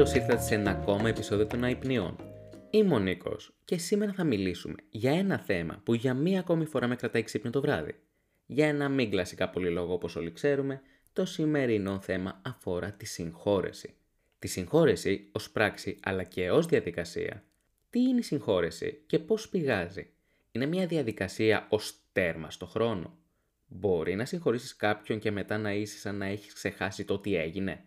Καλώ 0.00 0.12
ήρθατε 0.14 0.42
σε 0.42 0.54
ένα 0.54 0.70
ακόμα 0.70 1.08
επεισόδιο 1.08 1.46
των 1.46 1.64
Αϊπνιών. 1.64 2.16
Είμαι 2.70 2.94
ο 2.94 2.98
Νίκος 2.98 3.54
και 3.64 3.78
σήμερα 3.78 4.12
θα 4.12 4.24
μιλήσουμε 4.24 4.74
για 4.90 5.12
ένα 5.12 5.38
θέμα 5.38 5.80
που 5.84 5.94
για 5.94 6.14
μία 6.14 6.40
ακόμη 6.40 6.64
φορά 6.64 6.86
με 6.86 6.96
κρατάει 6.96 7.22
ξύπνιο 7.22 7.52
το 7.52 7.60
βράδυ. 7.60 7.94
Για 8.46 8.66
ένα 8.66 8.88
μην 8.88 9.10
κλασικά 9.10 9.50
πολυλόγο 9.50 9.92
όπως 9.92 10.16
όλοι 10.16 10.32
ξέρουμε, 10.32 10.80
το 11.12 11.24
σημερινό 11.24 12.00
θέμα 12.00 12.40
αφορά 12.44 12.92
τη 12.92 13.06
συγχώρεση. 13.06 13.94
Τη 14.38 14.48
συγχώρεση 14.48 15.28
ως 15.32 15.50
πράξη 15.50 15.98
αλλά 16.02 16.22
και 16.22 16.50
ως 16.50 16.66
διαδικασία. 16.66 17.44
Τι 17.90 18.00
είναι 18.00 18.18
η 18.18 18.22
συγχώρεση 18.22 19.02
και 19.06 19.18
πώς 19.18 19.48
πηγάζει; 19.48 20.10
Είναι 20.52 20.66
μια 20.66 20.86
διαδικασία 20.86 21.66
ως 21.70 21.94
τέρμα 22.12 22.50
στο 22.50 22.66
χρόνο. 22.66 23.18
Μπορεί 23.66 24.14
να 24.14 24.24
συγχωρήσεις 24.24 24.76
κάποιον 24.76 25.18
και 25.18 25.30
μετά 25.30 25.58
να 25.58 25.72
είσαι 25.72 25.98
σαν 25.98 26.16
να 26.16 26.26
έχεις 26.26 26.52
ξεχάσει 26.52 27.04
το 27.04 27.18
τι 27.18 27.36
έγινε; 27.36 27.84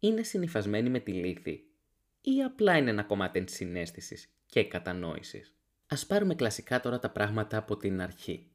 Είναι 0.00 0.22
συνειφασμένη 0.22 0.90
με 0.90 0.98
τη 0.98 1.12
λύθη 1.12 1.64
ή 2.20 2.42
απλά 2.42 2.76
είναι 2.76 2.90
ένα 2.90 3.02
κομμάτι 3.02 3.38
ενσυναίσθησης 3.38 4.28
και 4.46 4.64
κατανόησης. 4.64 5.54
Ας 5.86 6.06
πάρουμε 6.06 6.34
κλασικά 6.34 6.80
τώρα 6.80 6.98
τα 6.98 7.10
πράγματα 7.10 7.56
από 7.56 7.76
την 7.76 8.00
αρχή. 8.00 8.50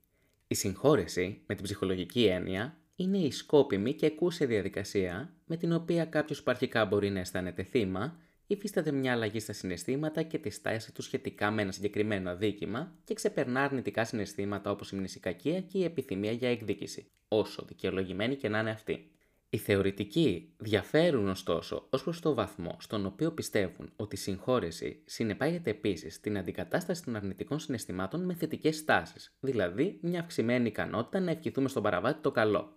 Η 0.47 0.55
συγχώρεση, 0.55 1.41
με 1.45 1.55
την 1.55 1.63
ψυχολογική 1.63 2.25
έννοια, 2.25 2.77
είναι 2.95 3.17
η 3.17 3.31
σκόπιμη 3.31 3.93
και 3.93 4.05
εκούσια 4.05 4.47
διαδικασία 4.47 5.33
με 5.45 5.57
την 5.57 5.73
οποία 5.73 6.05
κάποιος 6.05 6.43
που 6.43 6.51
αρχικά 6.51 6.85
μπορεί 6.85 7.09
να 7.09 7.19
αισθάνεται 7.19 7.63
θύμα, 7.63 8.19
υφίσταται 8.47 8.91
μια 8.91 9.11
αλλαγή 9.11 9.39
στα 9.39 9.53
συναισθήματα 9.53 10.23
και 10.23 10.37
τη 10.37 10.49
στάση 10.49 10.93
του 10.93 11.01
σχετικά 11.01 11.51
με 11.51 11.61
ένα 11.61 11.71
συγκεκριμένο 11.71 12.29
αδίκημα 12.29 12.95
και 13.03 13.13
ξεπερνά 13.13 13.63
αρνητικά 13.63 14.05
συναισθήματα 14.05 14.71
όπως 14.71 14.91
η 14.91 14.95
μνησικακία 14.95 15.61
και 15.61 15.77
η 15.77 15.83
επιθυμία 15.83 16.31
για 16.31 16.49
εκδίκηση, 16.49 17.11
όσο 17.27 17.65
δικαιολογημένη 17.67 18.35
και 18.35 18.49
να 18.49 18.59
είναι 18.59 18.69
αυτή. 18.69 19.09
Οι 19.55 19.57
θεωρητικοί 19.57 20.53
διαφέρουν 20.57 21.29
ωστόσο 21.29 21.87
ως 21.89 22.03
προς 22.03 22.19
το 22.19 22.33
βαθμό 22.33 22.77
στον 22.79 23.05
οποίο 23.05 23.31
πιστεύουν 23.31 23.91
ότι 23.95 24.15
η 24.15 24.17
συγχώρεση 24.17 25.01
συνεπάγεται 25.05 25.69
επίσης 25.69 26.19
την 26.19 26.37
αντικατάσταση 26.37 27.03
των 27.03 27.15
αρνητικών 27.15 27.59
συναισθημάτων 27.59 28.25
με 28.25 28.33
θετικές 28.33 28.75
στάσεις, 28.75 29.35
δηλαδή 29.39 29.99
μια 30.01 30.19
αυξημένη 30.19 30.67
ικανότητα 30.67 31.19
να 31.19 31.31
ευχηθούμε 31.31 31.67
στον 31.67 31.83
παραβάτη 31.83 32.21
το 32.21 32.31
καλό. 32.31 32.73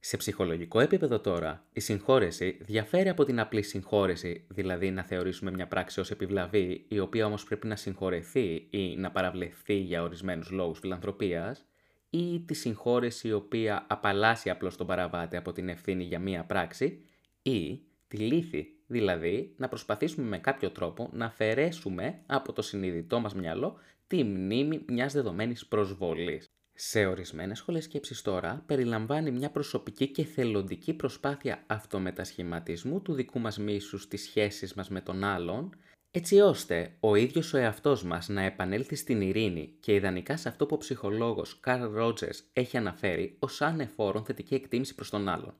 Σε 0.00 0.16
ψυχολογικό 0.16 0.80
επίπεδο 0.80 1.20
τώρα, 1.20 1.64
η 1.72 1.80
συγχώρεση 1.80 2.58
διαφέρει 2.60 3.08
από 3.08 3.24
την 3.24 3.40
απλή 3.40 3.62
συγχώρεση, 3.62 4.46
δηλαδή 4.48 4.90
να 4.90 5.02
θεωρήσουμε 5.02 5.50
μια 5.50 5.66
πράξη 5.66 6.00
ως 6.00 6.10
επιβλαβή, 6.10 6.84
η 6.88 6.98
οποία 6.98 7.26
όμως 7.26 7.44
πρέπει 7.44 7.66
να 7.66 7.76
συγχωρεθεί 7.76 8.66
ή 8.70 8.96
να 8.96 9.10
παραβλεφθεί 9.10 9.74
για 9.74 10.02
ορισμένους 10.02 10.50
λόγους 10.50 10.78
φιλανθρωπίας, 10.78 11.64
ή 12.10 12.40
τη 12.40 12.54
συγχώρεση 12.54 13.28
η 13.28 13.32
οποία 13.32 13.86
απαλλάσσει 13.88 14.50
απλώς 14.50 14.76
τον 14.76 14.86
παραβάτη 14.86 15.36
από 15.36 15.52
την 15.52 15.68
ευθύνη 15.68 16.04
για 16.04 16.18
μία 16.18 16.44
πράξη 16.44 17.04
ή 17.42 17.80
τη 18.08 18.16
λύθη, 18.16 18.66
δηλαδή 18.86 19.54
να 19.56 19.68
προσπαθήσουμε 19.68 20.26
με 20.26 20.38
κάποιο 20.38 20.70
τρόπο 20.70 21.10
να 21.12 21.24
αφαιρέσουμε 21.24 22.22
από 22.26 22.52
το 22.52 22.62
συνειδητό 22.62 23.20
μας 23.20 23.34
μυαλό 23.34 23.76
τη 24.06 24.24
μνήμη 24.24 24.84
μιας 24.88 25.12
δεδομένης 25.12 25.66
προσβολής. 25.66 26.50
Σε 26.74 27.06
ορισμένες 27.06 27.58
σχολές 27.58 27.84
σκέψης 27.84 28.22
τώρα 28.22 28.62
περιλαμβάνει 28.66 29.30
μια 29.30 29.50
προσωπική 29.50 30.08
και 30.08 30.24
θελοντική 30.24 30.94
προσπάθεια 30.94 31.64
αυτομετασχηματισμού 31.66 33.00
του 33.00 33.12
δικού 33.12 33.38
μας 33.40 33.58
μίσους 33.58 34.02
στις 34.02 34.22
σχέσεις 34.22 34.74
μας 34.74 34.88
με 34.88 35.00
τον 35.00 35.24
άλλον, 35.24 35.76
έτσι 36.10 36.40
ώστε 36.40 36.96
ο 37.00 37.14
ίδιος 37.14 37.54
ο 37.54 37.56
εαυτός 37.58 38.04
μας 38.04 38.28
να 38.28 38.42
επανέλθει 38.42 38.94
στην 38.94 39.20
ειρήνη 39.20 39.76
και 39.80 39.94
ιδανικά 39.94 40.36
σε 40.36 40.48
αυτό 40.48 40.66
που 40.66 40.74
ο 40.74 40.78
ψυχολόγος 40.78 41.60
Καρλ 41.60 41.92
Ρότζερς 41.92 42.44
έχει 42.52 42.76
αναφέρει 42.76 43.36
ως 43.38 43.62
ανεφόρον 43.62 44.24
θετική 44.24 44.54
εκτίμηση 44.54 44.94
προς 44.94 45.10
τον 45.10 45.28
άλλον. 45.28 45.54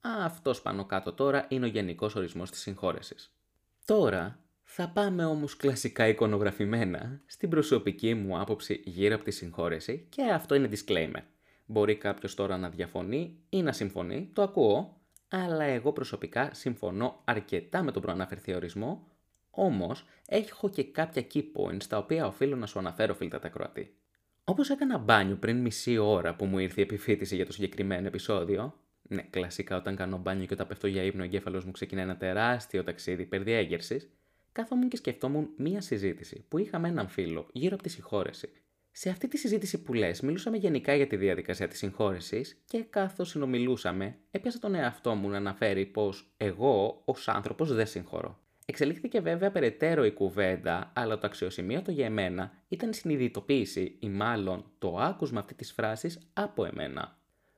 Α, 0.00 0.24
αυτός 0.24 0.62
πάνω 0.62 0.84
κάτω 0.84 1.12
τώρα 1.12 1.46
είναι 1.48 1.64
ο 1.64 1.68
γενικός 1.68 2.14
ορισμός 2.14 2.50
της 2.50 2.60
συγχώρεσης. 2.60 3.34
Τώρα 3.84 4.38
θα 4.62 4.88
πάμε 4.88 5.24
όμως 5.24 5.56
κλασικά 5.56 6.08
εικονογραφημένα 6.08 7.20
στην 7.26 7.48
προσωπική 7.48 8.14
μου 8.14 8.40
άποψη 8.40 8.82
γύρω 8.84 9.14
από 9.14 9.24
τη 9.24 9.30
συγχώρεση 9.30 10.06
και 10.08 10.22
αυτό 10.22 10.54
είναι 10.54 10.68
disclaimer. 10.72 11.22
Μπορεί 11.66 11.96
κάποιος 11.96 12.34
τώρα 12.34 12.56
να 12.56 12.68
διαφωνεί 12.68 13.38
ή 13.48 13.62
να 13.62 13.72
συμφωνεί, 13.72 14.30
το 14.32 14.42
ακούω, 14.42 15.00
αλλά 15.28 15.64
εγώ 15.64 15.92
προσωπικά 15.92 16.50
συμφωνώ 16.54 17.20
αρκετά 17.24 17.82
με 17.82 17.92
τον 17.92 18.02
προαναφερθή 18.02 18.54
ορισμό 18.54 19.11
Όμως, 19.54 20.04
έχω 20.26 20.70
και 20.70 20.84
κάποια 20.84 21.26
key 21.34 21.42
points 21.56 21.84
τα 21.88 21.98
οποία 21.98 22.26
οφείλω 22.26 22.56
να 22.56 22.66
σου 22.66 22.78
αναφέρω, 22.78 23.14
φίλτα 23.14 23.48
Κροατή. 23.48 23.96
Όπως 24.44 24.70
έκανα 24.70 24.98
μπάνιο 24.98 25.36
πριν 25.36 25.60
μισή 25.60 25.98
ώρα 25.98 26.34
που 26.34 26.44
μου 26.44 26.58
ήρθε 26.58 26.80
η 26.80 26.82
επιφύτηση 26.82 27.36
για 27.36 27.46
το 27.46 27.52
συγκεκριμένο 27.52 28.06
επεισόδιο, 28.06 28.74
ναι, 29.02 29.22
κλασικά 29.22 29.76
όταν 29.76 29.96
κάνω 29.96 30.18
μπάνιο 30.18 30.46
και 30.46 30.54
όταν 30.54 30.66
πέφτω 30.66 30.86
για 30.86 31.02
ύπνο, 31.02 31.22
ο 31.22 31.24
εγκέφαλος 31.24 31.64
μου 31.64 31.70
ξεκινάει 31.70 32.04
ένα 32.04 32.16
τεράστιο 32.16 32.84
ταξίδι 32.84 33.22
υπερδιέγερσης, 33.22 34.10
κάθομουν 34.52 34.88
και 34.88 34.96
σκεφτόμουν 34.96 35.48
μία 35.56 35.80
συζήτηση 35.80 36.44
που 36.48 36.58
είχα 36.58 36.78
με 36.78 36.88
έναν 36.88 37.08
φίλο 37.08 37.48
γύρω 37.52 37.74
από 37.74 37.82
τη 37.82 37.88
συγχώρεση. 37.88 38.48
Σε 38.90 39.10
αυτή 39.10 39.28
τη 39.28 39.36
συζήτηση 39.36 39.82
που 39.82 39.94
λες, 39.94 40.20
μιλούσαμε 40.20 40.56
γενικά 40.56 40.94
για 40.94 41.06
τη 41.06 41.16
διαδικασία 41.16 41.68
της 41.68 41.78
συγχώρεσης 41.78 42.62
και 42.66 42.82
καθώς 42.90 43.28
συνομιλούσαμε, 43.28 44.18
έπιασα 44.30 44.58
τον 44.58 44.74
εαυτό 44.74 45.14
μου 45.14 45.28
να 45.28 45.36
αναφέρει 45.36 45.86
πως 45.86 46.34
εγώ 46.36 47.02
ως 47.04 47.28
άνθρωπος 47.28 47.74
δεν 47.74 47.86
συγχωρώ. 47.86 48.41
Εξελίχθηκε 48.66 49.20
βέβαια 49.20 49.50
περαιτέρω 49.50 50.04
η 50.04 50.12
κουβέντα, 50.12 50.92
αλλά 50.94 51.18
το 51.18 51.26
αξιοσημείωτο 51.26 51.90
για 51.90 52.06
εμένα 52.06 52.52
ήταν 52.68 52.90
η 52.90 52.94
συνειδητοποίηση 52.94 53.96
ή 54.00 54.08
μάλλον 54.08 54.64
το 54.78 54.96
άκουσμα 54.96 55.40
αυτή 55.40 55.54
της 55.54 55.72
φράσης 55.72 56.18
από 56.32 56.64
εμένα. 56.64 57.16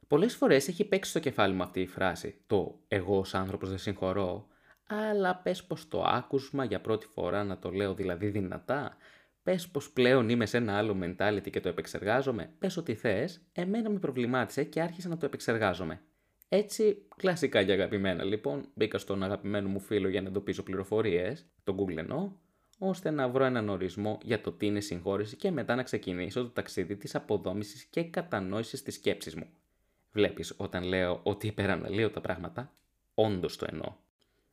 Πολλές 0.09 0.35
φορές 0.35 0.69
έχει 0.69 0.85
παίξει 0.85 1.11
στο 1.11 1.19
κεφάλι 1.19 1.55
μου 1.55 1.63
αυτή 1.63 1.81
η 1.81 1.87
φράση, 1.87 2.37
το 2.47 2.81
εγώ 2.89 3.19
ως 3.19 3.35
άνθρωπος 3.35 3.69
δεν 3.69 3.79
συγχωρώ, 3.79 4.47
αλλά 4.87 5.37
πες 5.37 5.65
πως 5.65 5.89
το 5.89 6.03
άκουσμα 6.03 6.65
για 6.65 6.81
πρώτη 6.81 7.07
φορά 7.07 7.45
να 7.45 7.59
το 7.59 7.71
λέω 7.71 7.95
δηλαδή 7.95 8.27
δυνατά, 8.27 8.97
πες 9.43 9.69
πως 9.69 9.91
πλέον 9.91 10.29
είμαι 10.29 10.47
σε 10.47 10.57
ένα 10.57 10.77
άλλο 10.77 10.97
mentality 11.03 11.51
και 11.51 11.61
το 11.61 11.69
επεξεργάζομαι, 11.69 12.51
πες 12.59 12.77
ό,τι 12.77 12.95
θες, 12.95 13.41
εμένα 13.53 13.91
με 13.91 13.99
προβλημάτισε 13.99 14.65
και 14.65 14.81
άρχισα 14.81 15.09
να 15.09 15.17
το 15.17 15.27
επεξεργάζομαι. 15.27 16.01
Έτσι, 16.49 17.07
κλασικά 17.17 17.61
για 17.61 17.75
αγαπημένα 17.75 18.25
λοιπόν, 18.25 18.69
μπήκα 18.75 18.99
στον 18.99 19.23
αγαπημένο 19.23 19.69
μου 19.69 19.81
φίλο 19.81 20.09
για 20.09 20.23
να 20.23 20.29
εντοπίσω 20.29 20.63
πληροφορίες, 20.63 21.47
το 21.65 21.77
Google 21.79 21.97
εννοώ, 21.97 22.33
ώστε 22.79 23.11
να 23.11 23.29
βρω 23.29 23.45
έναν 23.45 23.69
ορισμό 23.69 24.19
για 24.23 24.41
το 24.41 24.53
τι 24.53 24.67
είναι 24.67 24.81
συγχώρεση 24.81 25.37
και 25.37 25.51
μετά 25.51 25.75
να 25.75 25.83
ξεκινήσω 25.83 26.43
το 26.43 26.49
ταξίδι 26.51 26.97
της 26.97 27.15
αποδόμησης 27.15 27.85
και 27.85 28.03
κατανόησης 28.03 28.83
της 28.83 28.95
σκέψης 28.95 29.35
μου. 29.35 29.47
Βλέπεις 30.13 30.55
όταν 30.57 30.85
λέω 30.85 31.21
ότι 31.23 31.47
υπεραναλύω 31.47 32.11
τα 32.11 32.21
πράγματα, 32.21 32.73
όντως 33.15 33.57
το 33.57 33.67
εννοώ. 33.71 33.93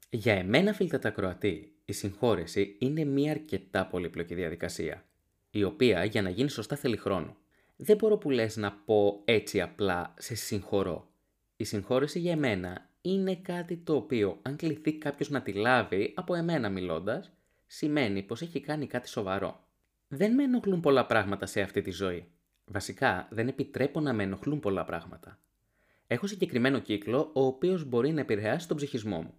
Για 0.09 0.33
εμένα 0.33 0.73
φίλτα 0.73 1.09
Κροατή, 1.09 1.75
η 1.85 1.93
συγχώρεση 1.93 2.75
είναι 2.79 3.03
μια 3.03 3.31
αρκετά 3.31 3.87
πολύπλοκη 3.87 4.35
διαδικασία, 4.35 5.05
η 5.51 5.63
οποία 5.63 6.03
για 6.03 6.21
να 6.21 6.29
γίνει 6.29 6.49
σωστά 6.49 6.75
θέλει 6.75 6.97
χρόνο. 6.97 7.35
Δεν 7.75 7.97
μπορώ 7.97 8.17
που 8.17 8.29
λες 8.29 8.57
να 8.57 8.71
πω 8.71 9.21
έτσι 9.25 9.61
απλά 9.61 10.13
σε 10.17 10.35
συγχωρώ 10.35 11.10
η 11.61 11.63
συγχώρεση 11.63 12.19
για 12.19 12.31
εμένα 12.31 12.89
είναι 13.01 13.35
κάτι 13.35 13.77
το 13.77 13.95
οποίο 13.95 14.39
αν 14.41 14.55
κληθεί 14.55 14.97
κάποιος 14.97 15.29
να 15.29 15.41
τη 15.41 15.53
λάβει 15.53 16.13
από 16.15 16.35
εμένα 16.35 16.69
μιλώντας, 16.69 17.31
σημαίνει 17.67 18.23
πως 18.23 18.41
έχει 18.41 18.59
κάνει 18.59 18.87
κάτι 18.87 19.07
σοβαρό. 19.07 19.63
Δεν 20.07 20.33
με 20.33 20.43
ενοχλούν 20.43 20.79
πολλά 20.79 21.05
πράγματα 21.05 21.45
σε 21.45 21.61
αυτή 21.61 21.81
τη 21.81 21.91
ζωή. 21.91 22.31
Βασικά 22.65 23.27
δεν 23.31 23.47
επιτρέπω 23.47 23.99
να 23.99 24.13
με 24.13 24.23
ενοχλούν 24.23 24.59
πολλά 24.59 24.85
πράγματα. 24.85 25.39
Έχω 26.07 26.27
συγκεκριμένο 26.27 26.79
κύκλο 26.79 27.31
ο 27.33 27.45
οποίος 27.45 27.85
μπορεί 27.85 28.11
να 28.11 28.21
επηρεάσει 28.21 28.67
τον 28.67 28.77
ψυχισμό 28.77 29.21
μου. 29.21 29.33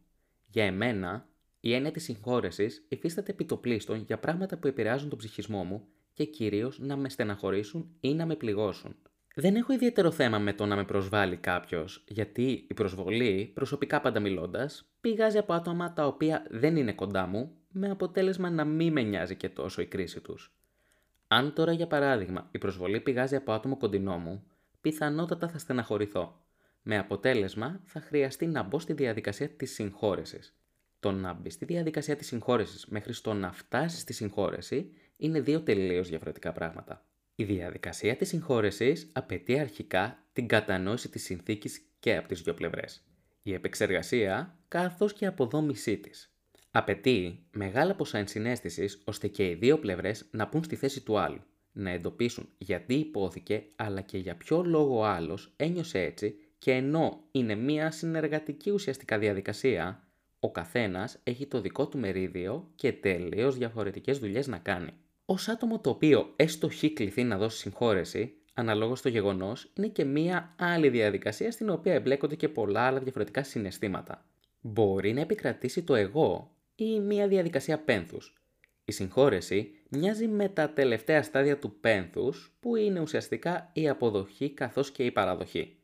Για 0.47 0.65
εμένα, 0.65 1.29
η 1.61 1.75
έννοια 1.75 1.91
της 1.91 2.05
συγχώρεσης 2.05 2.85
υφίσταται 2.89 3.31
επιτοπλίστων 3.31 4.03
για 4.07 4.19
πράγματα 4.19 4.57
που 4.57 4.67
επηρεάζουν 4.67 5.09
τον 5.09 5.19
ψυχισμό 5.19 5.65
μου 5.65 5.89
και 6.13 6.25
κυρίως 6.25 6.79
να 6.79 6.97
με 6.97 7.09
στεναχωρήσουν 7.09 7.97
ή 8.01 8.15
να 8.15 8.27
με 8.27 8.37
πληγώσουν. 8.37 8.97
Δεν 9.35 9.57
έχω 9.57 9.73
ιδιαίτερο 9.73 10.11
θέμα 10.11 10.39
με 10.39 10.53
το 10.53 10.67
να 10.67 10.77
με 10.77 10.85
προσβάλλει 10.85 11.37
κάποιος, 11.37 12.05
γιατί 12.09 12.67
η 12.69 12.75
προσβολή, 12.75 13.51
προσωπικά 13.55 14.01
πάντα 14.01 14.21
μιλώντας, 14.21 14.89
πηγάζει 15.01 15.39
από 15.39 15.53
άτομα 15.53 15.93
τα 15.93 16.07
οποία 16.07 16.47
δεν 16.51 16.77
είναι 16.77 16.93
κοντά 16.93 17.27
μου, 17.27 17.57
με 17.69 17.91
αποτέλεσμα 17.91 18.51
να 18.51 18.65
μην 18.65 18.93
με 18.93 19.03
νοιάζει 19.03 19.37
και 19.37 19.49
τόσο 19.49 19.83
η 19.83 19.87
κρίση 19.87 20.21
τους. 20.21 20.57
Αν 21.29 21.53
τώρα 21.53 21.73
για 21.73 21.87
παράδειγμα 21.87 22.49
η 22.51 22.59
προσβολή 22.59 23.01
πηγάζει 23.01 23.37
από 23.37 23.53
άτομο 23.53 23.77
κοντινό 23.77 24.19
μου, 24.19 24.47
πιθανότατα 24.81 25.49
θα 25.49 25.59
στεναχωρηθώ. 25.59 26.41
Με 26.83 26.99
αποτέλεσμα 26.99 27.81
θα 27.85 28.01
χρειαστεί 28.01 28.47
να 28.47 28.63
μπω 28.63 28.79
στη 28.79 28.93
διαδικασία 28.93 29.49
της 29.49 29.75
συγχώρεσης. 29.75 30.57
Το 31.01 31.13
να 31.13 31.33
μπει 31.33 31.51
στη 31.51 31.65
διαδικασία 31.65 32.17
της 32.17 32.27
συγχώρεσης 32.27 32.87
μέχρι 32.87 33.13
στο 33.13 33.33
να 33.33 33.53
φτάσεις 33.53 34.01
στη 34.01 34.13
συγχώρεση 34.13 34.93
είναι 35.17 35.41
δύο 35.41 35.63
τελείως 35.63 36.09
διαφορετικά 36.09 36.53
πράγματα. 36.53 37.05
Η 37.35 37.45
διαδικασία 37.45 38.17
της 38.17 38.29
συγχώρεσης 38.29 39.11
απαιτεί 39.13 39.59
αρχικά 39.59 40.27
την 40.33 40.47
κατανόηση 40.47 41.09
της 41.09 41.25
συνθήκης 41.25 41.83
και 41.99 42.17
από 42.17 42.29
τις 42.29 42.41
δύο 42.41 42.55
πλευρές. 42.55 43.03
Η 43.43 43.53
επεξεργασία 43.53 44.59
καθώς 44.69 45.13
και 45.13 45.25
η 45.25 45.29
αποδόμησή 45.29 45.99
της. 45.99 46.37
Απαιτεί 46.71 47.47
μεγάλα 47.53 47.95
ποσά 47.95 48.19
ενσυναίσθησης 48.19 49.03
ώστε 49.05 49.29
και 49.29 49.49
οι 49.49 49.55
δύο 49.55 49.79
πλευρές 49.79 50.29
να 50.31 50.49
πούν 50.49 50.65
στη 50.65 50.77
θέση 50.77 51.01
του 51.01 51.19
άλλου, 51.19 51.41
να 51.73 51.91
εντοπίσουν 51.91 52.49
γιατί 52.59 52.95
υπόθηκε 52.95 53.65
αλλά 53.77 54.01
και 54.01 54.19
για 54.19 54.37
ποιο 54.37 54.63
λόγο 54.63 54.99
ο 54.99 55.05
άλλος 55.05 55.53
ένιωσε 55.57 56.01
έτσι 56.01 56.35
και 56.59 56.73
ενώ 56.73 57.25
είναι 57.31 57.55
μια 57.55 57.91
συνεργατική 57.91 58.71
ουσιαστικά 58.71 59.19
διαδικασία, 59.19 60.07
Ο 60.41 60.51
καθένας 60.51 61.19
έχει 61.23 61.47
το 61.47 61.61
δικό 61.61 61.89
του 61.89 61.99
μερίδιο 61.99 62.71
και 62.75 62.93
τελείως 62.93 63.57
διαφορετικές 63.57 64.19
δουλειές 64.19 64.47
να 64.47 64.59
κάνει. 64.59 64.93
Ω 65.33 65.37
άτομο 65.47 65.81
το 65.81 65.91
οποίο 65.91 66.33
έστω 66.37 66.67
έχει 66.67 66.93
κληθεί 66.93 67.25
να 67.25 67.37
δώσει 67.39 67.59
συγχώρεση, 67.59 68.35
αναλόγως 68.55 68.99
στο 68.99 69.09
γεγονός, 69.09 69.73
είναι 69.77 69.89
και 69.89 70.05
μία 70.05 70.55
άλλη 70.59 70.89
διαδικασία 70.89 71.53
στην 71.53 71.71
οποία 71.71 71.95
εμπλέκονται 71.95 72.35
και 72.35 72.49
πολλά 72.49 72.81
άλλα 72.81 72.99
διαφορετικά 72.99 73.43
συναισθήματα. 73.43 74.25
Μπορεί 74.61 75.13
να 75.13 75.21
επικρατήσει 75.21 75.83
το 75.83 75.95
εγώ 75.95 76.55
ή 76.75 77.01
μία 77.01 77.29
διαδικασία 77.29 77.79
πένθους. 77.79 78.43
Η 78.85 78.93
συγχώρεση 78.93 79.71
μοιάζει 79.89 80.29
με 80.29 80.49
τα 80.49 80.71
τελευταία 80.71 81.23
στάδια 81.23 81.59
του 81.59 81.81
πένθους, 81.81 82.57
που 82.61 82.77
είναι 82.77 83.01
ουσιαστικά 83.01 83.71
η 83.73 83.89
αποδοχή 83.89 84.51
καθώς 84.51 84.91
και 84.91 85.05
η 85.05 85.11
παραδοχή. 85.11 85.77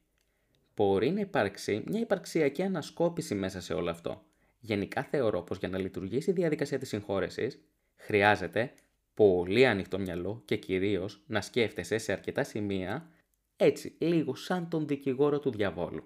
Μπορεί 0.76 1.10
να 1.10 1.20
υπάρξει 1.20 1.84
μια 1.86 2.00
υπαρξιακή 2.00 2.62
ανασκόπηση 2.62 3.34
μέσα 3.34 3.60
σε 3.60 3.74
όλο 3.74 3.90
αυτό. 3.90 4.22
Γενικά 4.60 5.02
θεωρώ 5.02 5.42
πως 5.42 5.58
για 5.58 5.68
να 5.68 5.78
λειτουργήσει 5.78 6.30
η 6.30 6.32
διαδικασία 6.32 6.78
της 6.78 6.88
συγχώρεσης, 6.88 7.60
χρειάζεται 7.96 8.72
πολύ 9.18 9.66
ανοιχτό 9.66 9.98
μυαλό 9.98 10.42
και 10.44 10.56
κυρίως 10.56 11.22
να 11.26 11.40
σκέφτεσαι 11.40 11.98
σε 11.98 12.12
αρκετά 12.12 12.44
σημεία 12.44 13.10
έτσι 13.56 13.94
λίγο 13.98 14.34
σαν 14.34 14.68
τον 14.68 14.86
δικηγόρο 14.86 15.38
του 15.38 15.50
διαβόλου. 15.50 16.04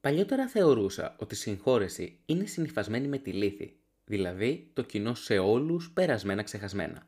Παλιότερα 0.00 0.48
θεωρούσα 0.48 1.16
ότι 1.18 1.34
η 1.34 1.36
συγχώρεση 1.36 2.18
είναι 2.26 2.44
συνυφασμένη 2.44 3.08
με 3.08 3.18
τη 3.18 3.32
λύθη, 3.32 3.76
δηλαδή 4.04 4.70
το 4.72 4.82
κοινό 4.82 5.14
σε 5.14 5.38
όλους 5.38 5.90
περασμένα 5.92 6.42
ξεχασμένα. 6.42 7.06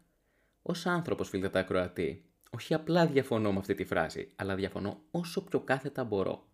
Ως 0.63 0.87
άνθρωπος 0.87 1.29
φίλτε 1.29 1.49
τα 1.49 1.59
ακροατή, 1.59 2.25
όχι 2.51 2.75
απλά 2.75 3.07
διαφωνώ 3.07 3.53
με 3.53 3.59
αυτή 3.59 3.75
τη 3.75 3.85
φράση, 3.85 4.29
αλλά 4.37 4.55
διαφωνώ 4.55 5.03
όσο 5.11 5.45
πιο 5.45 5.61
κάθετα 5.61 6.05
μπορώ. 6.05 6.49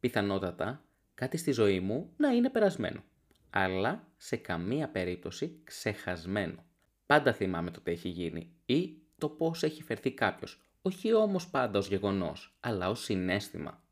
Πιθανότατα 0.00 0.84
κάτι 1.14 1.36
στη 1.36 1.52
ζωή 1.52 1.80
μου 1.80 2.10
να 2.16 2.28
είναι 2.28 2.50
περασμένο, 2.50 3.04
αλλά 3.50 4.08
σε 4.16 4.36
καμία 4.36 4.88
περίπτωση 4.88 5.60
ξεχασμένο. 5.64 6.64
Πάντα 7.06 7.32
θυμάμαι 7.32 7.70
το 7.70 7.80
τι 7.80 7.90
έχει 7.90 8.08
γίνει 8.08 8.52
ή 8.66 8.96
το 9.18 9.28
πώς 9.28 9.62
έχει 9.62 9.82
φερθεί 9.82 10.12
κάποιος, 10.12 10.62
όχι 10.82 11.14
όμως 11.14 11.48
πάντα 11.48 11.78
ως 11.78 11.88
γεγονός, 11.88 12.56
αλλά 12.60 12.90
ως 12.90 13.02
συνέστημα. 13.02 13.82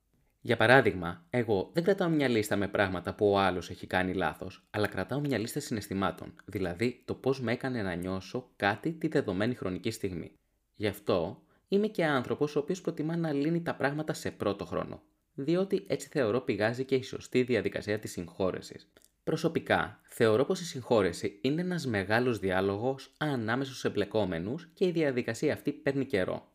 Για 0.41 0.57
παράδειγμα, 0.57 1.27
εγώ 1.31 1.71
δεν 1.73 1.85
κρατάω 1.85 2.09
μια 2.09 2.29
λίστα 2.29 2.57
με 2.57 2.69
πράγματα 2.69 3.15
που 3.15 3.31
ο 3.31 3.39
άλλος 3.39 3.71
έχει 3.71 3.87
κάνει 3.87 4.15
λάθος, 4.15 4.67
αλλά 4.71 4.87
κρατάω 4.87 5.21
μια 5.21 5.39
λίστα 5.39 5.61
συναισθημάτων, 5.61 6.35
δηλαδή 6.45 7.03
το 7.05 7.15
πώς 7.15 7.41
με 7.41 7.53
έκανε 7.53 7.83
να 7.83 7.95
νιώσω 7.95 8.51
κάτι 8.57 8.93
τη 8.93 9.09
δεδομένη 9.09 9.55
χρονική 9.55 9.91
στιγμή. 9.91 10.33
Γι' 10.75 10.87
αυτό 10.87 11.43
είμαι 11.69 11.87
και 11.87 12.05
άνθρωπος 12.05 12.57
ο 12.57 12.59
οποίος 12.59 12.81
προτιμά 12.81 13.17
να 13.17 13.33
λύνει 13.33 13.63
τα 13.63 13.75
πράγματα 13.75 14.13
σε 14.13 14.31
πρώτο 14.31 14.65
χρόνο, 14.65 15.03
διότι 15.35 15.85
έτσι 15.89 16.09
θεωρώ 16.09 16.41
πηγάζει 16.41 16.85
και 16.85 16.95
η 16.95 17.03
σωστή 17.03 17.43
διαδικασία 17.43 17.99
της 17.99 18.11
συγχώρεσης. 18.13 18.93
Προσωπικά, 19.25 20.01
θεωρώ 20.03 20.45
πως 20.45 20.61
η 20.61 20.65
συγχώρεση 20.65 21.39
είναι 21.43 21.61
ένας 21.61 21.87
μεγάλος 21.87 22.39
διάλογος 22.39 23.13
ανάμεσα 23.19 23.71
στους 23.71 23.85
εμπλεκόμενους 23.85 24.69
και 24.75 24.87
η 24.87 24.91
διαδικασία 24.91 25.53
αυτή 25.53 25.73
παίρνει 25.73 26.05
καιρό. 26.07 26.49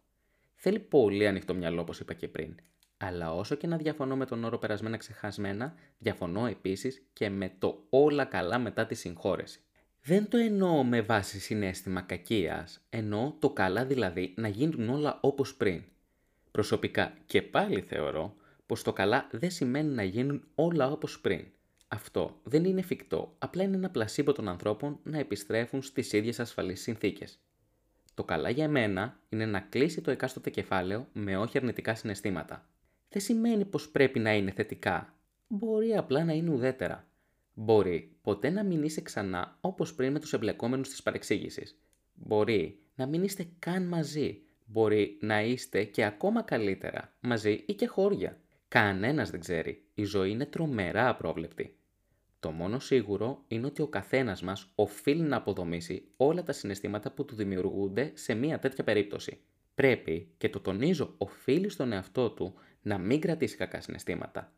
Θέλει 0.55 0.79
πολύ 0.79 1.27
ανοιχτό 1.27 1.53
μυαλό, 1.53 1.81
όπως 1.81 1.99
είπα 1.99 2.13
και 2.13 2.27
πριν. 2.27 2.55
Αλλά 2.97 3.33
όσο 3.33 3.55
και 3.55 3.67
να 3.67 3.77
διαφωνώ 3.77 4.15
με 4.15 4.25
τον 4.25 4.43
όρο 4.43 4.57
περασμένα 4.57 4.97
ξεχασμένα, 4.97 5.73
διαφωνώ 5.97 6.45
επίσης 6.45 7.01
και 7.13 7.29
με 7.29 7.51
το 7.59 7.83
όλα 7.89 8.25
καλά 8.25 8.59
μετά 8.59 8.85
τη 8.85 8.95
συγχώρεση. 8.95 9.59
Δεν 10.03 10.29
το 10.29 10.37
εννοώ 10.37 10.83
με 10.83 11.01
βάση 11.01 11.39
συνέστημα 11.39 12.01
κακίας, 12.01 12.85
εννοώ 12.89 13.33
το 13.39 13.49
καλά 13.49 13.85
δηλαδή 13.85 14.33
να 14.37 14.47
γίνουν 14.47 14.89
όλα 14.89 15.19
όπως 15.21 15.55
πριν. 15.55 15.83
Προσωπικά 16.51 17.13
και 17.25 17.41
πάλι 17.41 17.81
θεωρώ 17.81 18.35
πως 18.65 18.83
το 18.83 18.93
καλά 18.93 19.27
δεν 19.31 19.51
σημαίνει 19.51 19.93
να 19.93 20.03
γίνουν 20.03 20.43
όλα 20.55 20.91
όπως 20.91 21.19
πριν. 21.19 21.45
Αυτό 21.87 22.39
δεν 22.43 22.65
είναι 22.65 22.79
εφικτό, 22.79 23.35
απλά 23.37 23.63
είναι 23.63 23.75
ένα 23.75 23.89
πλασίμπο 23.89 24.31
των 24.31 24.47
ανθρώπων 24.47 24.99
να 25.03 25.17
επιστρέφουν 25.19 25.81
στις 25.81 26.13
ίδιες 26.13 26.39
ασφαλείς 26.39 26.81
συνθήκες. 26.81 27.39
Το 28.13 28.23
καλά 28.23 28.49
για 28.49 28.69
μένα 28.69 29.19
είναι 29.29 29.45
να 29.45 29.59
κλείσει 29.59 30.01
το 30.01 30.11
εκάστοτε 30.11 30.49
κεφάλαιο 30.49 31.07
με 31.13 31.37
όχι 31.37 31.57
αρνητικά 31.57 31.95
συναισθήματα. 31.95 32.69
Δεν 33.09 33.21
σημαίνει 33.21 33.65
πως 33.65 33.89
πρέπει 33.89 34.19
να 34.19 34.33
είναι 34.33 34.51
θετικά. 34.51 35.13
Μπορεί 35.47 35.95
απλά 35.95 36.23
να 36.23 36.33
είναι 36.33 36.49
ουδέτερα. 36.49 37.07
Μπορεί 37.53 38.15
ποτέ 38.21 38.49
να 38.49 38.63
μην 38.63 38.83
είσαι 38.83 39.01
ξανά 39.01 39.57
όπως 39.61 39.95
πριν 39.95 40.11
με 40.11 40.19
τους 40.19 40.33
εμπλεκόμενους 40.33 40.89
της 40.89 41.03
παρεξήγησης. 41.03 41.79
Μπορεί 42.13 42.79
να 42.95 43.05
μην 43.05 43.23
είστε 43.23 43.47
καν 43.59 43.87
μαζί. 43.87 44.41
Μπορεί 44.65 45.17
να 45.21 45.41
είστε 45.41 45.83
και 45.83 46.05
ακόμα 46.05 46.41
καλύτερα 46.41 47.15
μαζί 47.19 47.63
ή 47.67 47.73
και 47.73 47.87
χώρια. 47.87 48.39
Κανένας 48.67 49.29
δεν 49.29 49.39
ξέρει. 49.39 49.83
Η 49.93 50.03
ζωή 50.03 50.29
είναι 50.29 50.45
τρομερά 50.45 51.09
απρόβλεπτη. 51.09 51.76
Το 52.39 52.51
μόνο 52.51 52.79
σίγουρο 52.79 53.43
είναι 53.47 53.65
ότι 53.65 53.81
ο 53.81 53.87
καθένας 53.87 54.41
μας 54.41 54.71
οφείλει 54.75 55.21
να 55.21 55.35
αποδομήσει 55.35 56.11
όλα 56.17 56.43
τα 56.43 56.51
συναισθήματα 56.51 57.11
που 57.11 57.25
του 57.25 57.35
δημιουργούνται 57.35 58.11
σε 58.15 58.33
μια 58.33 58.59
τέτοια 58.59 58.83
περίπτωση. 58.83 59.39
Πρέπει, 59.75 60.33
και 60.37 60.49
το 60.49 60.59
τονίζω, 60.59 61.15
οφείλει 61.17 61.69
στον 61.69 61.91
εαυτό 61.91 62.29
του 62.29 62.53
να 62.81 62.97
μην 62.97 63.21
κρατήσει 63.21 63.57
κακά 63.57 63.81
συναισθήματα. 63.81 64.53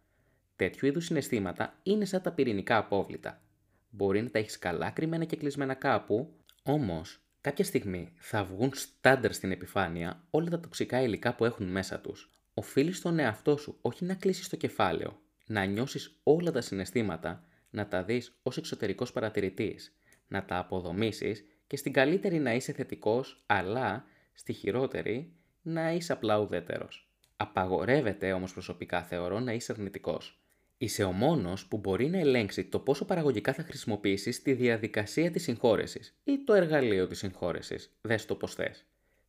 Τέτοιου 0.56 0.88
είδους 0.88 1.06
συναισθήματα 1.06 1.80
είναι 1.84 2.06
σαν 2.06 2.22
τα 2.22 2.32
πυρηνικά 2.32 2.78
απόβλητα. 2.78 3.42
Μπορεί 3.90 4.22
να 4.22 4.30
τα 4.30 4.40
έχεις 4.40 4.60
καλά 4.60 4.90
κρυμμένα 4.90 5.26
και 5.26 5.36
κλεισμένα 5.36 5.74
κάπου, 5.74 6.34
όμως 6.64 7.20
κάποια 7.42 7.66
στιγμή 7.66 8.14
θα 8.18 8.44
βγουν 8.44 8.72
στάνταρ 8.74 9.34
στην 9.34 9.52
επιφάνεια 9.52 10.24
όλα 10.30 10.50
τα 10.50 10.60
τοξικά 10.60 11.02
υλικά 11.02 11.36
που 11.36 11.46
έχουν 11.46 11.66
μέσα 11.66 12.00
τους. 12.00 12.32
Οφείλεις 12.54 12.98
στον 12.98 13.20
εαυτό 13.20 13.58
σου 13.58 13.78
όχι 13.82 14.06
να 14.06 14.14
κλείσεις 14.14 14.50
το 14.50 14.56
κεφάλαιο, 14.56 15.22
να 15.46 15.66
νιώσεις 15.66 16.20
όλα 16.24 16.52
τα 16.52 16.62
συναισθήματα 16.62 17.44
να 17.70 17.88
τα 17.88 18.04
δεις 18.04 18.40
ως 18.44 18.58
εξωτερικός 18.58 19.12
παρατηρητής, 19.12 19.96
να 20.28 20.46
τα 20.46 20.58
αποδομήσεις 20.58 21.44
και 21.68 21.78
στην 21.78 21.94
καλύτερη 21.94 22.40
να 22.40 22.54
είσαι 22.54 22.72
θετικός, 22.72 23.44
αλλά 23.46 24.06
στη 24.34 24.54
χειρότερη 24.54 25.34
να 25.62 25.92
είσαι 25.92 26.14
απλά 26.14 26.40
ουδέτερος. 26.40 27.10
Απαγορεύεται 27.38 28.34
όμως 28.34 28.54
προσωπικά 28.54 29.04
θεωρώ 29.04 29.40
να 29.40 29.54
είσαι 29.54 29.72
αρνητικός. 29.72 30.40
Είσαι 30.78 31.04
ο 31.04 31.12
μόνος 31.12 31.68
που 31.68 31.78
μπορεί 31.78 32.10
να 32.10 32.18
ελέγξει 32.18 32.66
το 32.66 32.80
πόσο 32.80 33.06
παραγωγικά 33.06 33.54
θα 33.54 33.64
χρησιμοποιήσεις 33.64 34.42
τη 34.42 34.54
διαδικασία 34.54 35.32
της 35.32 35.44
συγχώρεσης 35.44 36.20
ή 36.24 36.44
το 36.44 36.54
εργαλείο 36.54 37.08
της 37.08 37.18
συγχώρεσης, 37.18 37.98
δες 38.02 38.26
το 38.26 38.36
πως 38.36 38.56
θες. 38.56 38.86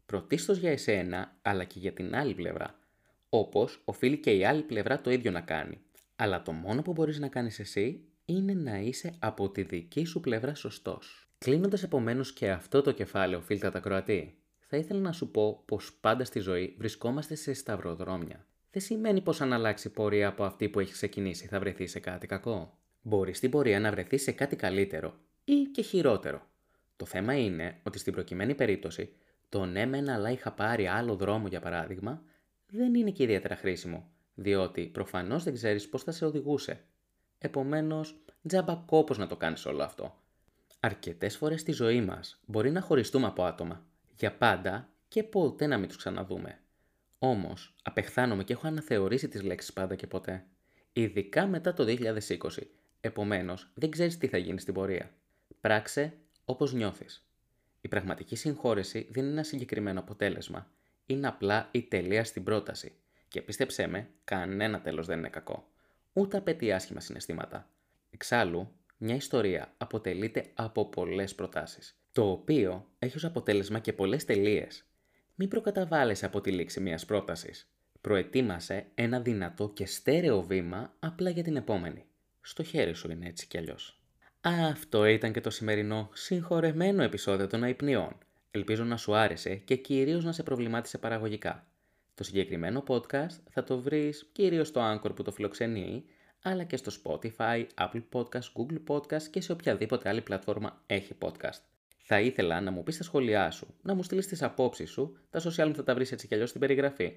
Πρωτίστως 0.06 0.58
για 0.58 0.70
εσένα, 0.70 1.36
αλλά 1.42 1.64
και 1.64 1.78
για 1.78 1.92
την 1.92 2.14
άλλη 2.14 2.34
πλευρά. 2.34 2.78
Όπως 3.28 3.82
οφείλει 3.84 4.18
και 4.18 4.30
η 4.30 4.44
άλλη 4.44 4.62
πλευρά 4.62 5.00
το 5.00 5.10
ίδιο 5.10 5.30
να 5.30 5.40
κάνει. 5.40 5.80
Αλλά 6.16 6.42
το 6.42 6.52
μόνο 6.52 6.82
που 6.82 6.92
μπορείς 6.92 7.18
να 7.18 7.28
κάνεις 7.28 7.58
εσύ 7.58 8.04
είναι 8.30 8.54
να 8.54 8.78
είσαι 8.78 9.14
από 9.18 9.50
τη 9.50 9.62
δική 9.62 10.04
σου 10.04 10.20
πλευρά 10.20 10.54
σωστός. 10.54 11.28
Κλείνοντας 11.38 11.82
επομένως 11.82 12.32
και 12.32 12.50
αυτό 12.50 12.82
το 12.82 12.92
κεφάλαιο, 12.92 13.40
φίλτα 13.40 13.70
τα 13.70 13.80
Κροατή, 13.80 14.38
θα 14.66 14.76
ήθελα 14.76 15.00
να 15.00 15.12
σου 15.12 15.30
πω 15.30 15.62
πως 15.64 15.92
πάντα 16.00 16.24
στη 16.24 16.40
ζωή 16.40 16.76
βρισκόμαστε 16.78 17.34
σε 17.34 17.52
σταυροδρόμια. 17.52 18.46
Δεν 18.70 18.82
σημαίνει 18.82 19.20
πως 19.20 19.40
αν 19.40 19.52
αλλάξει 19.52 19.90
πορεία 19.90 20.28
από 20.28 20.44
αυτή 20.44 20.68
που 20.68 20.80
έχει 20.80 20.92
ξεκινήσει 20.92 21.46
θα 21.46 21.58
βρεθεί 21.58 21.86
σε 21.86 22.00
κάτι 22.00 22.26
κακό. 22.26 22.78
Μπορεί 23.02 23.34
στην 23.34 23.50
πορεία 23.50 23.80
να 23.80 23.90
βρεθεί 23.90 24.18
σε 24.18 24.32
κάτι 24.32 24.56
καλύτερο 24.56 25.14
ή 25.44 25.62
και 25.62 25.82
χειρότερο. 25.82 26.48
Το 26.96 27.04
θέμα 27.04 27.34
είναι 27.38 27.80
ότι 27.82 27.98
στην 27.98 28.12
προκειμένη 28.12 28.54
περίπτωση, 28.54 29.12
το 29.48 29.64
ναι 29.64 29.86
μεν 29.86 30.08
αλλά 30.08 30.30
είχα 30.30 30.52
πάρει 30.52 30.86
άλλο 30.86 31.16
δρόμο 31.16 31.46
για 31.46 31.60
παράδειγμα, 31.60 32.22
δεν 32.66 32.94
είναι 32.94 33.10
και 33.10 33.22
ιδιαίτερα 33.22 33.56
χρήσιμο, 33.56 34.10
διότι 34.34 34.82
προφανώς 34.86 35.44
δεν 35.44 35.54
ξέρεις 35.54 35.88
πώ 35.88 35.98
θα 35.98 36.12
σε 36.12 36.24
οδηγούσε 36.24 36.84
Επομένως, 37.42 38.22
τζάμπα 38.46 38.74
κόπος 38.74 39.18
να 39.18 39.26
το 39.26 39.36
κάνεις 39.36 39.66
όλο 39.66 39.82
αυτό. 39.82 40.14
Αρκετές 40.80 41.36
φορές 41.36 41.60
στη 41.60 41.72
ζωή 41.72 42.00
μας 42.00 42.40
μπορεί 42.46 42.70
να 42.70 42.80
χωριστούμε 42.80 43.26
από 43.26 43.44
άτομα. 43.44 43.84
Για 44.16 44.32
πάντα 44.32 44.88
και 45.08 45.22
ποτέ 45.22 45.66
να 45.66 45.78
μην 45.78 45.88
τους 45.88 45.96
ξαναδούμε. 45.96 46.58
Όμως, 47.18 47.74
απεχθάνομαι 47.82 48.44
και 48.44 48.52
έχω 48.52 48.66
αναθεωρήσει 48.66 49.28
τις 49.28 49.42
λέξεις 49.42 49.72
πάντα 49.72 49.94
και 49.94 50.06
ποτέ. 50.06 50.44
Ειδικά 50.92 51.46
μετά 51.46 51.72
το 51.72 51.84
2020. 51.84 52.70
Επομένως, 53.00 53.70
δεν 53.74 53.90
ξέρεις 53.90 54.18
τι 54.18 54.26
θα 54.26 54.38
γίνει 54.38 54.60
στην 54.60 54.74
πορεία. 54.74 55.10
Πράξε 55.60 56.12
όπως 56.44 56.72
νιώθεις. 56.72 57.26
Η 57.80 57.88
πραγματική 57.88 58.36
συγχώρεση 58.36 59.08
δεν 59.10 59.22
είναι 59.22 59.32
ένα 59.32 59.42
συγκεκριμένο 59.42 60.00
αποτέλεσμα. 60.00 60.70
Είναι 61.06 61.26
απλά 61.26 61.68
η 61.70 61.82
τελεία 61.82 62.24
στην 62.24 62.44
πρόταση. 62.44 62.92
Και 63.28 63.42
πίστεψέ 63.42 63.86
με, 63.86 64.08
κανένα 64.24 64.80
τέλος 64.80 65.06
δεν 65.06 65.18
είναι 65.18 65.28
κακό 65.28 65.70
ούτε 66.12 66.36
απαιτεί 66.36 66.72
άσχημα 66.72 67.00
συναισθήματα. 67.00 67.70
Εξάλλου, 68.10 68.72
μια 68.98 69.14
ιστορία 69.14 69.74
αποτελείται 69.76 70.50
από 70.54 70.88
πολλές 70.88 71.34
προτάσεις, 71.34 72.00
το 72.12 72.30
οποίο 72.30 72.88
έχει 72.98 73.16
ως 73.16 73.24
αποτέλεσμα 73.24 73.78
και 73.78 73.92
πολλές 73.92 74.24
τελείες. 74.24 74.84
Μην 75.34 75.48
προκαταβάλλεσαι 75.48 76.26
από 76.26 76.40
τη 76.40 76.50
λήξη 76.50 76.80
μιας 76.80 77.04
πρότασης. 77.04 77.70
Προετοίμασε 78.00 78.86
ένα 78.94 79.20
δυνατό 79.20 79.68
και 79.68 79.86
στέρεο 79.86 80.42
βήμα 80.42 80.94
απλά 80.98 81.30
για 81.30 81.42
την 81.42 81.56
επόμενη. 81.56 82.04
Στο 82.40 82.62
χέρι 82.62 82.94
σου 82.94 83.10
είναι 83.10 83.26
έτσι 83.26 83.46
κι 83.46 83.58
αλλιώς. 83.58 84.00
Αυτό 84.40 85.04
ήταν 85.04 85.32
και 85.32 85.40
το 85.40 85.50
σημερινό 85.50 86.10
συγχωρεμένο 86.12 87.02
επεισόδιο 87.02 87.46
των 87.46 87.62
αϊπνιών. 87.62 88.18
Ελπίζω 88.50 88.84
να 88.84 88.96
σου 88.96 89.14
άρεσε 89.14 89.54
και 89.54 89.76
κυρίως 89.76 90.24
να 90.24 90.32
σε 90.32 90.42
προβλημάτισε 90.42 90.98
παραγωγικά. 90.98 91.69
Το 92.20 92.26
συγκεκριμένο 92.26 92.84
podcast 92.86 93.36
θα 93.50 93.64
το 93.64 93.80
βρεις 93.80 94.28
κυρίως 94.32 94.68
στο 94.68 94.80
Anchor 94.92 95.14
που 95.14 95.22
το 95.22 95.30
φιλοξενεί, 95.30 96.04
αλλά 96.42 96.64
και 96.64 96.76
στο 96.76 96.92
Spotify, 97.02 97.66
Apple 97.78 98.02
Podcast, 98.12 98.52
Google 98.56 98.82
Podcast 98.86 99.22
και 99.22 99.40
σε 99.40 99.52
οποιαδήποτε 99.52 100.08
άλλη 100.08 100.20
πλατφόρμα 100.20 100.82
έχει 100.86 101.14
podcast. 101.20 101.60
Θα 101.98 102.20
ήθελα 102.20 102.60
να 102.60 102.70
μου 102.70 102.82
πεις 102.82 102.96
τα 102.96 103.02
σχόλιά 103.02 103.50
σου, 103.50 103.74
να 103.82 103.94
μου 103.94 104.02
στείλεις 104.02 104.26
τις 104.26 104.42
απόψεις 104.42 104.90
σου, 104.90 105.16
τα 105.30 105.40
social 105.40 105.66
μου 105.66 105.74
θα 105.74 105.84
τα 105.84 105.94
βρεις 105.94 106.12
έτσι 106.12 106.26
κι 106.26 106.34
αλλιώς 106.34 106.48
στην 106.48 106.60
περιγραφή. 106.60 107.16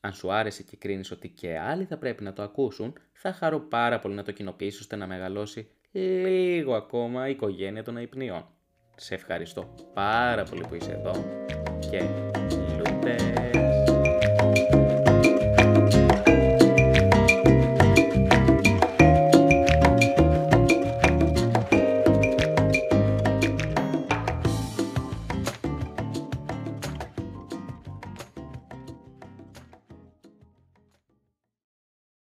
Αν 0.00 0.12
σου 0.12 0.32
άρεσε 0.32 0.62
και 0.62 0.76
κρίνεις 0.76 1.10
ότι 1.10 1.28
και 1.28 1.58
άλλοι 1.58 1.84
θα 1.84 1.96
πρέπει 1.96 2.22
να 2.22 2.32
το 2.32 2.42
ακούσουν, 2.42 2.92
θα 3.12 3.32
χαρώ 3.32 3.60
πάρα 3.60 3.98
πολύ 3.98 4.14
να 4.14 4.22
το 4.22 4.32
κοινοποιήσεις 4.32 4.80
ώστε 4.80 4.96
να 4.96 5.06
μεγαλώσει 5.06 5.68
λίγο 5.90 6.74
ακόμα 6.74 7.28
η 7.28 7.30
οικογένεια 7.30 7.82
των 7.82 7.96
αϊπνιών. 7.96 8.46
Σε 8.96 9.14
ευχαριστώ 9.14 9.74
πάρα 9.94 10.42
πολύ 10.42 10.64
που 10.68 10.74
είσαι 10.74 10.92
εδώ 10.92 11.12
και 11.90 12.02
λούτε! 12.76 13.43